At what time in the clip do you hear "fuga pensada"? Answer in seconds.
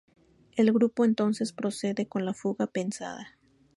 2.33-3.37